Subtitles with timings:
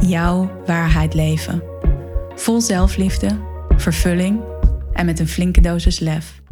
[0.00, 1.62] jouw waarheid leven.
[2.34, 3.38] Vol zelfliefde,
[3.76, 4.40] vervulling
[4.92, 6.42] en met een flinke dosis lef.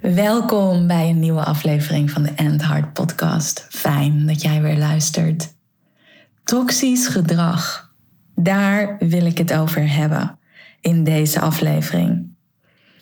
[0.00, 3.66] Welkom bij een nieuwe aflevering van de End Heart Podcast.
[3.70, 5.54] Fijn dat jij weer luistert.
[6.44, 7.92] Toxisch gedrag,
[8.34, 10.38] daar wil ik het over hebben
[10.80, 12.34] in deze aflevering.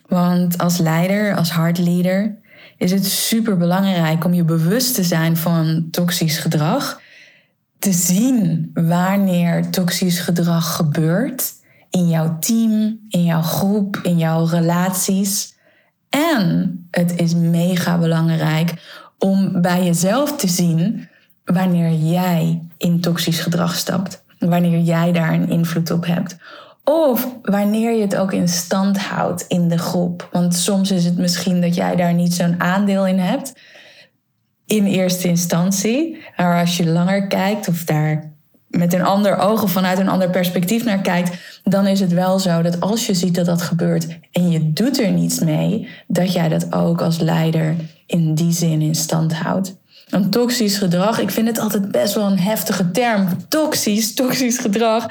[0.07, 2.40] Want als leider, als leader
[2.81, 7.01] is het super belangrijk om je bewust te zijn van toxisch gedrag.
[7.79, 11.53] Te zien wanneer toxisch gedrag gebeurt
[11.91, 15.55] in jouw team, in jouw groep, in jouw relaties.
[16.09, 18.75] En het is mega belangrijk
[19.19, 21.09] om bij jezelf te zien
[21.45, 24.23] wanneer jij in toxisch gedrag stapt.
[24.39, 26.37] Wanneer jij daar een invloed op hebt.
[26.91, 30.29] Of wanneer je het ook in stand houdt in de groep.
[30.33, 33.53] Want soms is het misschien dat jij daar niet zo'n aandeel in hebt.
[34.67, 36.19] In eerste instantie.
[36.37, 38.33] Maar als je langer kijkt of daar
[38.69, 42.39] met een ander oog of vanuit een ander perspectief naar kijkt, dan is het wel
[42.39, 46.33] zo dat als je ziet dat dat gebeurt en je doet er niets mee, dat
[46.33, 49.79] jij dat ook als leider in die zin in stand houdt.
[50.11, 53.29] Een toxisch gedrag, ik vind het altijd best wel een heftige term.
[53.49, 55.07] Toxisch, toxisch gedrag.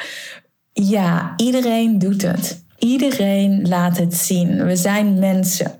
[0.81, 2.63] Ja, iedereen doet het.
[2.77, 4.65] Iedereen laat het zien.
[4.65, 5.71] We zijn mensen.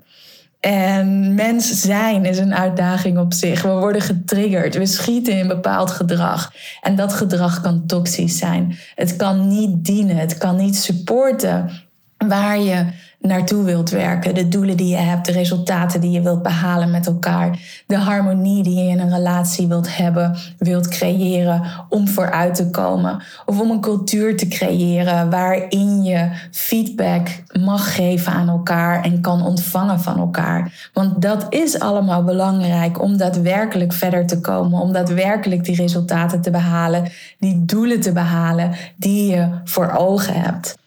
[0.60, 3.62] En mens zijn is een uitdaging op zich.
[3.62, 4.74] We worden getriggerd.
[4.74, 6.52] We schieten in bepaald gedrag.
[6.80, 8.78] En dat gedrag kan toxisch zijn.
[8.94, 10.16] Het kan niet dienen.
[10.16, 11.70] Het kan niet supporten
[12.16, 12.86] waar je
[13.20, 17.06] naartoe wilt werken, de doelen die je hebt, de resultaten die je wilt behalen met
[17.06, 22.70] elkaar, de harmonie die je in een relatie wilt hebben, wilt creëren om vooruit te
[22.70, 23.22] komen.
[23.46, 27.28] Of om een cultuur te creëren waarin je feedback
[27.60, 30.90] mag geven aan elkaar en kan ontvangen van elkaar.
[30.92, 36.50] Want dat is allemaal belangrijk om daadwerkelijk verder te komen, om daadwerkelijk die resultaten te
[36.50, 37.08] behalen,
[37.38, 40.79] die doelen te behalen die je voor ogen hebt.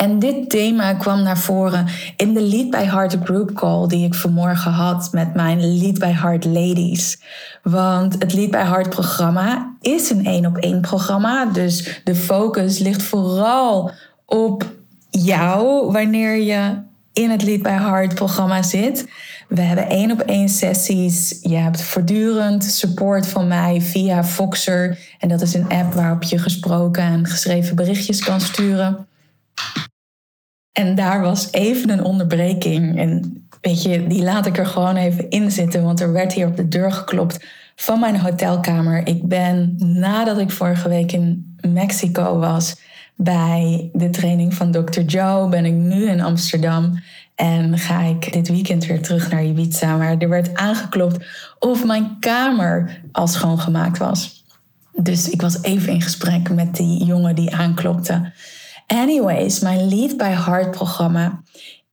[0.00, 4.14] En dit thema kwam naar voren in de Lead by Heart Group Call die ik
[4.14, 7.20] vanmorgen had met mijn Lead by Heart Ladies.
[7.62, 11.44] Want het Lead by Heart programma is een één op één programma.
[11.44, 13.90] Dus de focus ligt vooral
[14.26, 14.72] op
[15.10, 19.08] jou wanneer je in het Lead by Heart programma zit.
[19.48, 21.38] We hebben één op één sessies.
[21.42, 24.98] Je hebt voortdurend support van mij via Foxer.
[25.18, 29.08] En dat is een app waarop je gesproken en geschreven berichtjes kan sturen.
[30.72, 32.98] En daar was even een onderbreking.
[32.98, 36.46] En weet je, die laat ik er gewoon even in zitten, want er werd hier
[36.46, 37.44] op de deur geklopt
[37.76, 39.06] van mijn hotelkamer.
[39.06, 42.76] Ik ben nadat ik vorige week in Mexico was
[43.16, 45.00] bij de training van Dr.
[45.00, 47.02] Joe, ben ik nu in Amsterdam.
[47.34, 49.96] En ga ik dit weekend weer terug naar Ibiza.
[49.96, 51.24] Maar er werd aangeklopt
[51.58, 54.44] of mijn kamer al schoongemaakt was.
[54.92, 58.32] Dus ik was even in gesprek met die jongen die aanklopte.
[58.92, 61.42] Anyways, mijn Lead by Heart programma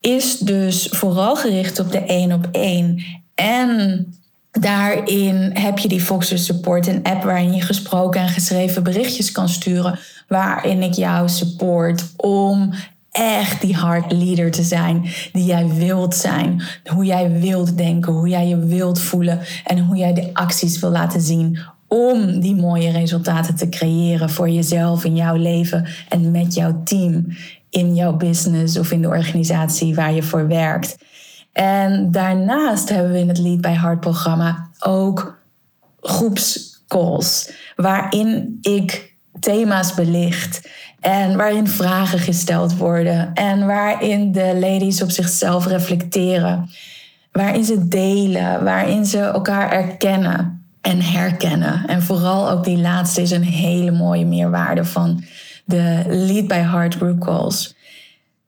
[0.00, 3.04] is dus vooral gericht op de één op één.
[3.34, 4.06] En
[4.50, 9.48] daarin heb je die Foxer Support, een app waarin je gesproken en geschreven berichtjes kan
[9.48, 9.98] sturen.
[10.28, 12.72] Waarin ik jou support om
[13.10, 16.62] echt die hard leader te zijn die jij wilt zijn.
[16.84, 20.90] Hoe jij wilt denken, hoe jij je wilt voelen en hoe jij de acties wil
[20.90, 26.54] laten zien om die mooie resultaten te creëren voor jezelf in jouw leven en met
[26.54, 27.26] jouw team
[27.70, 30.96] in jouw business of in de organisatie waar je voor werkt.
[31.52, 35.42] En daarnaast hebben we in het Lead by Heart programma ook
[36.00, 40.68] groepscalls waarin ik thema's belicht
[41.00, 46.70] en waarin vragen gesteld worden en waarin de ladies op zichzelf reflecteren,
[47.32, 51.86] waarin ze delen, waarin ze elkaar erkennen en herkennen.
[51.86, 55.24] En vooral ook die laatste is een hele mooie meerwaarde van
[55.64, 57.76] de Lead by Heart group calls.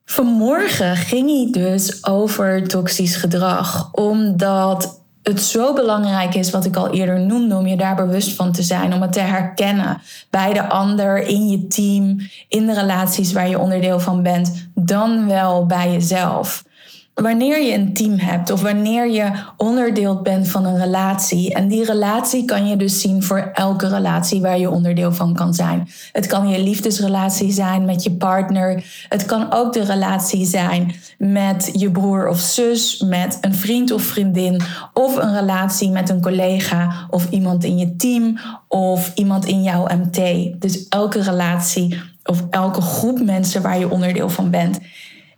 [0.04, 6.90] Vanmorgen ging hij dus over toxisch gedrag, omdat het zo belangrijk is, wat ik al
[6.90, 10.68] eerder noemde, om je daar bewust van te zijn, om het te herkennen bij de
[10.68, 15.92] ander, in je team, in de relaties waar je onderdeel van bent, dan wel bij
[15.92, 16.64] jezelf.
[17.14, 21.54] Wanneer je een team hebt of wanneer je onderdeel bent van een relatie.
[21.54, 25.54] En die relatie kan je dus zien voor elke relatie waar je onderdeel van kan
[25.54, 25.88] zijn.
[26.12, 28.84] Het kan je liefdesrelatie zijn met je partner.
[29.08, 34.02] Het kan ook de relatie zijn met je broer of zus, met een vriend of
[34.02, 34.60] vriendin.
[34.94, 39.86] Of een relatie met een collega of iemand in je team of iemand in jouw
[39.86, 40.20] MT.
[40.60, 44.78] Dus elke relatie of elke groep mensen waar je onderdeel van bent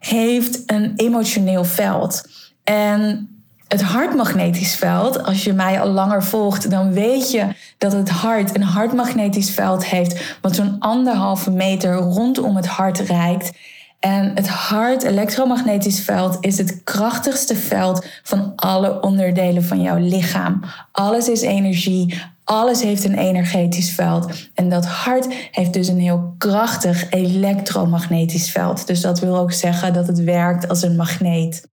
[0.09, 2.29] heeft een emotioneel veld.
[2.65, 3.29] En
[3.69, 7.47] het hartmagnetisch veld, als je mij al langer volgt, dan weet je
[7.79, 13.53] dat het hart een hartmagnetisch veld heeft, wat zo'n anderhalve meter rondom het hart reikt.
[14.01, 20.61] En het hart elektromagnetisch veld is het krachtigste veld van alle onderdelen van jouw lichaam.
[20.93, 24.51] Alles is energie, alles heeft een energetisch veld.
[24.55, 28.87] En dat hart heeft dus een heel krachtig elektromagnetisch veld.
[28.87, 31.71] Dus dat wil ook zeggen dat het werkt als een magneet.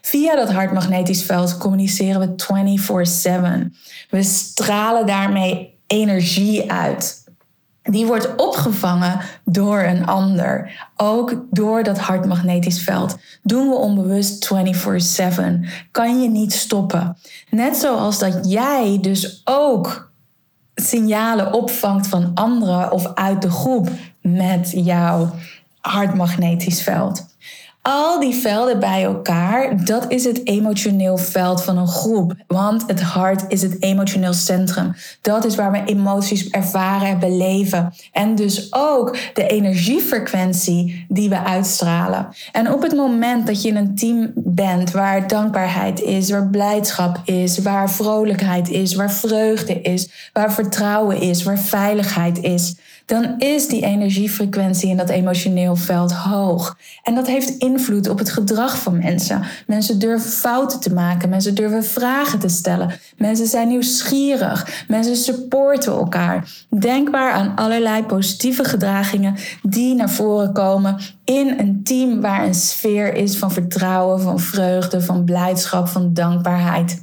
[0.00, 3.76] Via dat hartmagnetisch veld communiceren we 24/7.
[4.10, 7.23] We stralen daarmee energie uit
[7.90, 10.70] die wordt opgevangen door een ander.
[10.96, 13.16] Ook door dat hartmagnetisch veld.
[13.42, 15.64] Doen we onbewust 24/7.
[15.90, 17.16] Kan je niet stoppen.
[17.50, 20.12] Net zoals dat jij dus ook
[20.74, 23.88] signalen opvangt van anderen of uit de groep
[24.20, 25.30] met jouw
[25.80, 27.33] hartmagnetisch veld.
[27.86, 32.34] Al die velden bij elkaar, dat is het emotioneel veld van een groep.
[32.46, 34.94] Want het hart is het emotioneel centrum.
[35.20, 37.92] Dat is waar we emoties ervaren en beleven.
[38.12, 42.28] En dus ook de energiefrequentie die we uitstralen.
[42.52, 47.20] En op het moment dat je in een team bent waar dankbaarheid is, waar blijdschap
[47.24, 53.68] is, waar vrolijkheid is, waar vreugde is, waar vertrouwen is, waar veiligheid is dan is
[53.68, 56.78] die energiefrequentie in dat emotioneel veld hoog.
[57.02, 59.42] En dat heeft invloed op het gedrag van mensen.
[59.66, 65.92] Mensen durven fouten te maken, mensen durven vragen te stellen, mensen zijn nieuwsgierig, mensen supporten
[65.92, 66.64] elkaar.
[66.68, 72.54] Denk maar aan allerlei positieve gedragingen die naar voren komen in een team waar een
[72.54, 77.02] sfeer is van vertrouwen, van vreugde, van blijdschap, van dankbaarheid.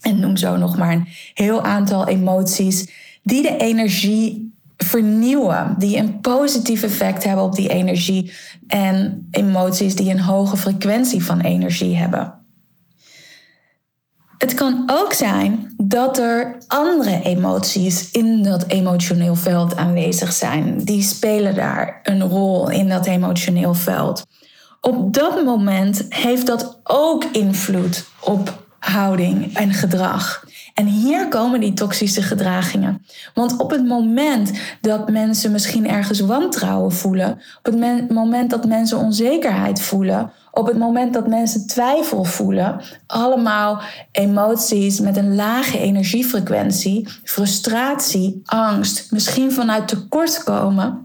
[0.00, 2.88] En noem zo nog maar een heel aantal emoties
[3.22, 4.43] die de energie
[4.76, 8.32] vernieuwen, die een positief effect hebben op die energie
[8.66, 12.34] en emoties die een hoge frequentie van energie hebben.
[14.38, 20.78] Het kan ook zijn dat er andere emoties in dat emotioneel veld aanwezig zijn.
[20.78, 24.26] Die spelen daar een rol in dat emotioneel veld.
[24.80, 30.44] Op dat moment heeft dat ook invloed op houding en gedrag.
[30.74, 33.04] En hier komen die toxische gedragingen.
[33.34, 37.30] Want op het moment dat mensen misschien ergens wantrouwen voelen,
[37.62, 43.80] op het moment dat mensen onzekerheid voelen, op het moment dat mensen twijfel voelen, allemaal
[44.12, 51.03] emoties met een lage energiefrequentie, frustratie, angst, misschien vanuit tekortkomen,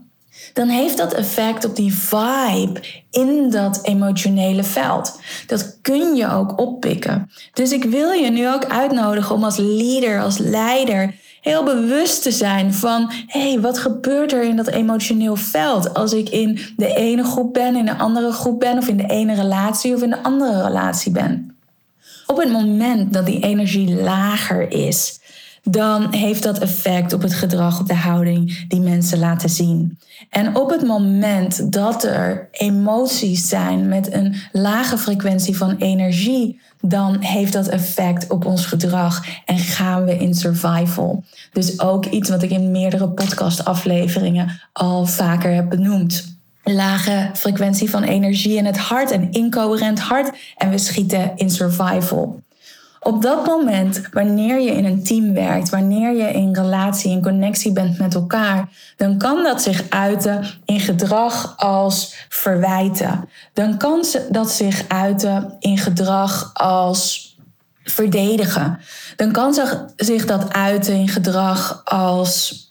[0.54, 2.82] dan heeft dat effect op die vibe
[3.12, 5.20] in dat emotionele veld.
[5.48, 7.32] Dat kun je ook oppikken.
[7.54, 12.32] Dus ik wil je nu ook uitnodigen om als leader, als leider, heel bewust te
[12.32, 16.96] zijn van: hé, hey, wat gebeurt er in dat emotioneel veld als ik in de
[16.96, 20.10] ene groep ben, in de andere groep ben, of in de ene relatie of in
[20.10, 21.58] de andere relatie ben?
[22.26, 25.20] Op het moment dat die energie lager is,
[25.64, 29.98] dan heeft dat effect op het gedrag, op de houding die mensen laten zien.
[30.30, 37.22] En op het moment dat er emoties zijn met een lage frequentie van energie, dan
[37.22, 41.24] heeft dat effect op ons gedrag en gaan we in survival.
[41.54, 48.04] Dus ook iets wat ik in meerdere podcastafleveringen al vaker heb benoemd lage frequentie van
[48.04, 52.42] energie in het hart, een incoherent hart en we schieten in survival.
[53.00, 57.72] Op dat moment, wanneer je in een team werkt, wanneer je in relatie, in connectie
[57.72, 63.30] bent met elkaar, dan kan dat zich uiten in gedrag als verwijten.
[63.54, 67.28] Dan kan dat zich uiten in gedrag als
[67.84, 68.80] verdedigen.
[69.16, 69.54] Dan kan
[69.96, 72.64] zich dat uiten in gedrag als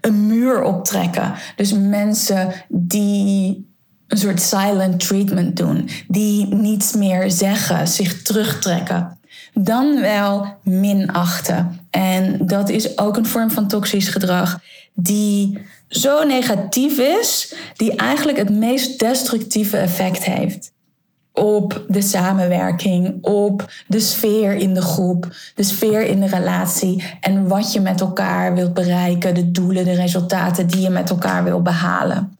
[0.00, 1.34] een muur optrekken.
[1.56, 3.68] Dus mensen die
[4.06, 9.18] een soort silent treatment doen, die niets meer zeggen, zich terugtrekken
[9.64, 11.80] dan wel minachten.
[11.90, 14.60] En dat is ook een vorm van toxisch gedrag
[14.94, 20.72] die zo negatief is, die eigenlijk het meest destructieve effect heeft
[21.32, 27.48] op de samenwerking, op de sfeer in de groep, de sfeer in de relatie en
[27.48, 31.62] wat je met elkaar wilt bereiken, de doelen, de resultaten die je met elkaar wil
[31.62, 32.38] behalen.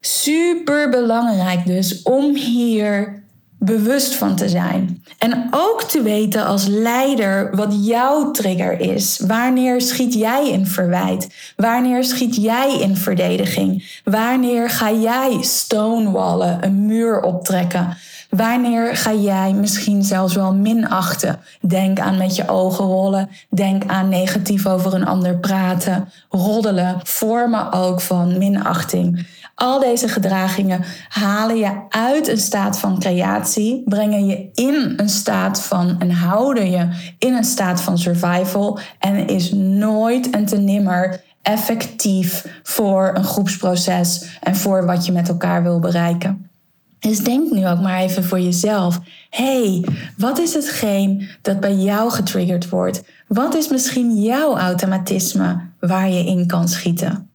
[0.00, 3.22] Super belangrijk dus om hier
[3.64, 5.04] bewust van te zijn.
[5.18, 9.20] En ook te weten als leider wat jouw trigger is.
[9.26, 11.52] Wanneer schiet jij in verwijt?
[11.56, 14.00] Wanneer schiet jij in verdediging?
[14.04, 17.96] Wanneer ga jij stonewallen, een muur optrekken?
[18.36, 21.40] Wanneer ga jij misschien zelfs wel minachten?
[21.60, 23.28] Denk aan met je ogen rollen.
[23.50, 26.08] Denk aan negatief over een ander praten.
[26.28, 27.00] Roddelen.
[27.02, 29.26] Vormen ook van minachting.
[29.54, 35.62] Al deze gedragingen halen je uit een staat van creatie, brengen je in een staat
[35.62, 41.22] van en houden je in een staat van survival en is nooit en te nimmer
[41.42, 46.50] effectief voor een groepsproces en voor wat je met elkaar wil bereiken.
[46.98, 49.00] Dus denk nu ook maar even voor jezelf.
[49.30, 49.84] hey,
[50.16, 53.02] wat is hetgeen dat bij jou getriggerd wordt?
[53.28, 57.33] Wat is misschien jouw automatisme waar je in kan schieten?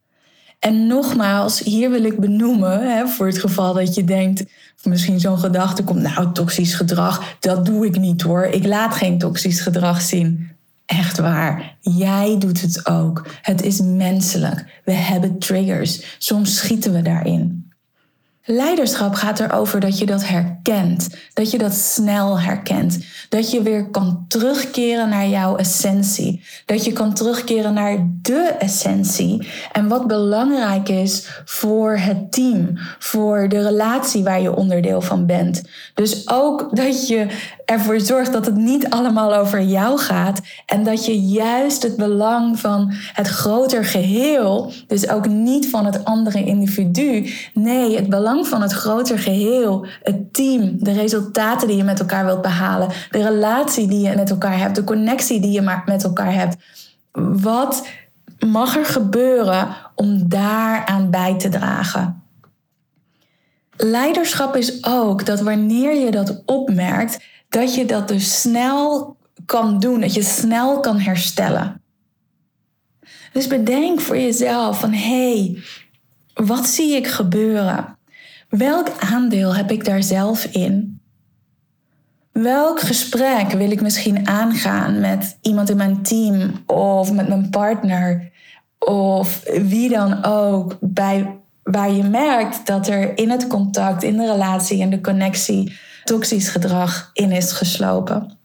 [0.60, 4.46] En nogmaals, hier wil ik benoemen, hè, voor het geval dat je denkt,
[4.84, 8.46] misschien zo'n gedachte komt, nou, toxisch gedrag, dat doe ik niet hoor.
[8.46, 10.50] Ik laat geen toxisch gedrag zien.
[10.86, 13.28] Echt waar, jij doet het ook.
[13.42, 14.82] Het is menselijk.
[14.86, 16.16] We hebben triggers.
[16.18, 17.69] Soms schieten we daarin.
[18.52, 23.90] Leiderschap gaat erover dat je dat herkent, dat je dat snel herkent, dat je weer
[23.90, 30.90] kan terugkeren naar jouw essentie, dat je kan terugkeren naar de essentie en wat belangrijk
[30.90, 35.62] is voor het team, voor de relatie waar je onderdeel van bent.
[35.94, 37.28] Dus ook dat je
[37.70, 42.60] ervoor zorgt dat het niet allemaal over jou gaat en dat je juist het belang
[42.60, 48.62] van het groter geheel, dus ook niet van het andere individu, nee, het belang van
[48.62, 53.88] het groter geheel, het team, de resultaten die je met elkaar wilt behalen, de relatie
[53.88, 56.56] die je met elkaar hebt, de connectie die je met elkaar hebt.
[57.42, 57.88] Wat
[58.48, 62.24] mag er gebeuren om daaraan bij te dragen?
[63.78, 70.02] Leiderschap is ook dat wanneer je dat opmerkt, dat je dat dus snel kan doen,
[70.02, 71.82] dat je snel kan herstellen.
[73.34, 75.64] Dus bedenk voor jezelf van hé, hey,
[76.34, 77.98] wat zie ik gebeuren?
[78.50, 81.02] Welk aandeel heb ik daar zelf in?
[82.32, 88.32] Welk gesprek wil ik misschien aangaan met iemand in mijn team of met mijn partner
[88.80, 94.32] of wie dan ook bij waar je merkt dat er in het contact, in de
[94.32, 98.38] relatie, in de connectie toxisch gedrag in is geslopen.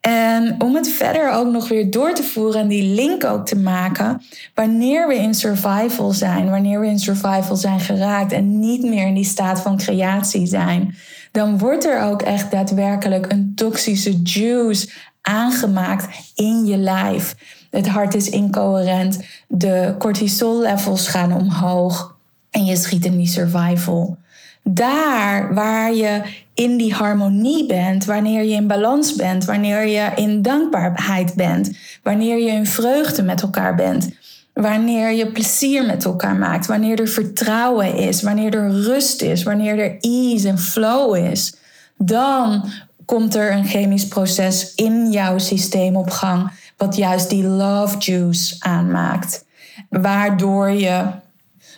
[0.00, 3.56] En om het verder ook nog weer door te voeren en die link ook te
[3.56, 4.22] maken,
[4.54, 9.14] wanneer we in survival zijn, wanneer we in survival zijn geraakt en niet meer in
[9.14, 10.94] die staat van creatie zijn,
[11.32, 14.90] dan wordt er ook echt daadwerkelijk een toxische juice
[15.22, 17.34] aangemaakt in je lijf.
[17.70, 22.16] Het hart is incoherent, de cortisol levels gaan omhoog
[22.50, 24.16] en je schiet in die survival.
[24.62, 26.22] Daar waar je
[26.54, 31.70] in die harmonie bent, wanneer je in balans bent, wanneer je in dankbaarheid bent,
[32.02, 34.10] wanneer je in vreugde met elkaar bent,
[34.52, 39.78] wanneer je plezier met elkaar maakt, wanneer er vertrouwen is, wanneer er rust is, wanneer
[39.78, 41.54] er ease en flow is,
[41.96, 42.64] dan
[43.04, 48.56] komt er een chemisch proces in jouw systeem op gang, wat juist die love juice
[48.58, 49.44] aanmaakt,
[49.88, 51.04] waardoor je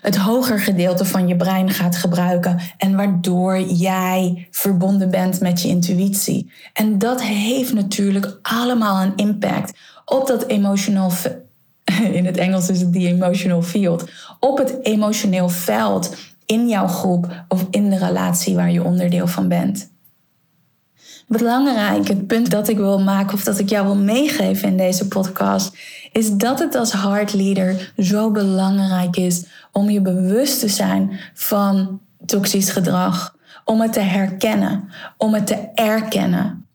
[0.03, 5.69] het hoger gedeelte van je brein gaat gebruiken en waardoor jij verbonden bent met je
[5.69, 6.53] intuïtie.
[6.73, 11.13] En dat heeft natuurlijk allemaal een impact op dat emotional
[12.19, 16.17] in het Engels is het die emotional field, op het emotioneel veld
[16.47, 19.92] in jouw groep of in de relatie waar je onderdeel van bent.
[21.27, 25.09] Belangrijk, het punt dat ik wil maken of dat ik jou wil meegeven in deze
[25.09, 25.77] podcast,
[26.13, 32.01] is dat het als hard leader zo belangrijk is om je bewust te zijn van
[32.27, 36.67] toxisch gedrag, om het te herkennen, om het te erkennen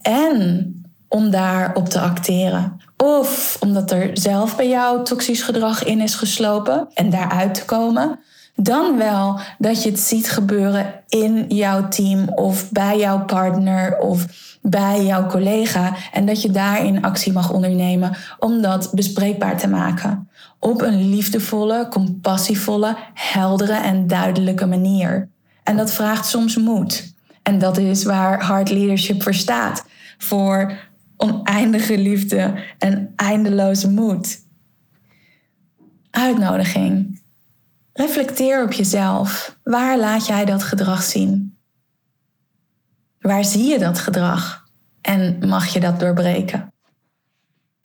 [0.00, 0.72] en
[1.08, 2.80] om daarop te acteren.
[2.96, 8.18] Of omdat er zelf bij jou toxisch gedrag in is geslopen en daaruit te komen.
[8.56, 14.26] Dan wel dat je het ziet gebeuren in jouw team of bij jouw partner of
[14.62, 20.28] bij jouw collega en dat je daarin actie mag ondernemen om dat bespreekbaar te maken.
[20.58, 25.28] Op een liefdevolle, compassievolle, heldere en duidelijke manier.
[25.62, 27.14] En dat vraagt soms moed.
[27.42, 29.84] En dat is waar hard leadership voor staat.
[30.18, 30.72] Voor
[31.16, 34.42] oneindige liefde en eindeloze moed.
[36.10, 37.22] Uitnodiging.
[37.94, 39.58] Reflecteer op jezelf.
[39.62, 41.58] Waar laat jij dat gedrag zien?
[43.20, 44.64] Waar zie je dat gedrag?
[45.00, 46.72] En mag je dat doorbreken?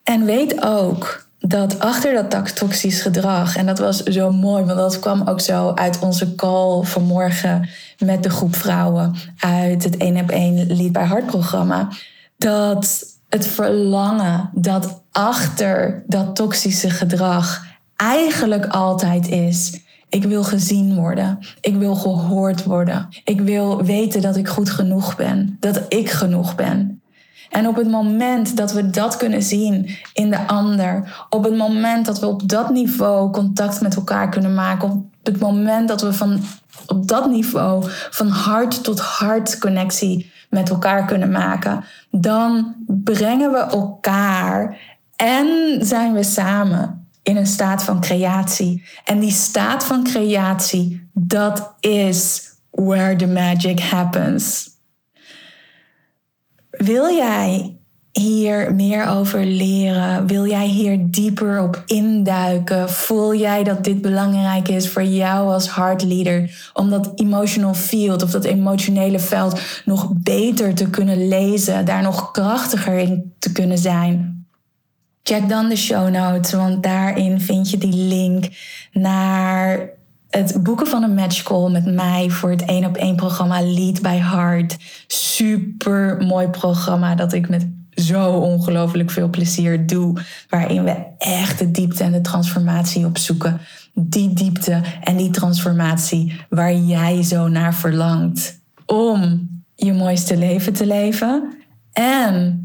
[0.02, 4.98] En weet ook dat achter dat toxisch gedrag, en dat was zo mooi, want dat
[4.98, 10.30] kwam ook zo uit onze call vanmorgen met de groep vrouwen uit het 1 op
[10.30, 11.88] 1 Lead by Heart programma,
[12.36, 17.64] dat het verlangen dat achter dat toxische gedrag
[17.96, 19.88] eigenlijk altijd is.
[20.10, 21.38] Ik wil gezien worden.
[21.60, 23.08] Ik wil gehoord worden.
[23.24, 25.56] Ik wil weten dat ik goed genoeg ben.
[25.60, 27.02] Dat ik genoeg ben.
[27.50, 32.06] En op het moment dat we dat kunnen zien in de ander, op het moment
[32.06, 36.12] dat we op dat niveau contact met elkaar kunnen maken, op het moment dat we
[36.12, 36.40] van
[36.86, 43.58] op dat niveau van hart tot hart connectie met elkaar kunnen maken, dan brengen we
[43.58, 44.78] elkaar
[45.16, 45.46] en
[45.80, 48.84] zijn we samen in een staat van creatie.
[49.04, 54.68] En die staat van creatie, dat is where the magic happens.
[56.70, 57.80] Wil jij
[58.12, 60.26] hier meer over leren?
[60.26, 62.90] Wil jij hier dieper op induiken?
[62.90, 68.30] Voel jij dat dit belangrijk is voor jou als heartleader om dat emotional field of
[68.30, 74.39] dat emotionele veld nog beter te kunnen lezen, daar nog krachtiger in te kunnen zijn?
[75.22, 78.48] Check dan de show notes, want daarin vind je die link
[78.92, 79.88] naar
[80.30, 84.16] het boeken van een matchcall met mij voor het 1 op 1 programma Lead by
[84.16, 84.76] Heart.
[85.06, 90.16] Super mooi programma dat ik met zo ongelooflijk veel plezier doe.
[90.48, 93.60] Waarin we echt de diepte en de transformatie opzoeken.
[93.94, 98.60] Die diepte en die transformatie waar jij zo naar verlangt.
[98.86, 101.54] Om je mooiste leven te leven.
[101.92, 102.60] En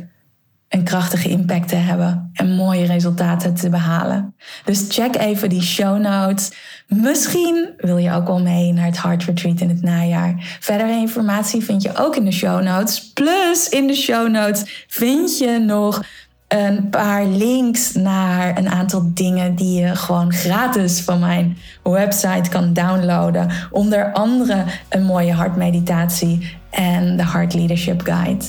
[0.75, 4.35] een krachtige impact te hebben en mooie resultaten te behalen.
[4.65, 6.51] Dus check even die show notes.
[6.87, 10.57] Misschien wil je ook wel mee naar het Heart Retreat in het najaar.
[10.59, 13.11] Verdere informatie vind je ook in de show notes.
[13.13, 16.03] Plus in de show notes vind je nog
[16.47, 22.73] een paar links naar een aantal dingen die je gewoon gratis van mijn website kan
[22.73, 23.51] downloaden.
[23.71, 28.45] Onder andere een mooie hartmeditatie en de Heart Leadership Guide.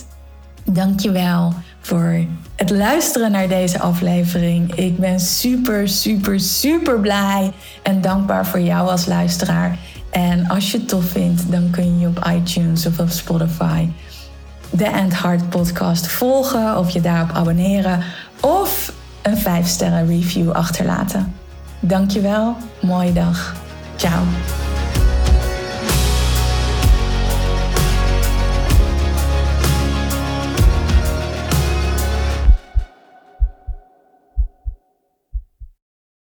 [0.64, 1.52] Dankjewel
[1.86, 2.24] voor
[2.56, 4.74] het luisteren naar deze aflevering.
[4.74, 9.78] Ik ben super, super, super blij en dankbaar voor jou als luisteraar.
[10.10, 13.88] En als je het tof vindt, dan kun je op iTunes of op Spotify
[14.70, 18.02] de End Heart podcast volgen of je daarop abonneren
[18.40, 21.34] of een 5 sterren review achterlaten.
[21.80, 23.54] Dankjewel, mooie dag.
[23.96, 24.22] Ciao.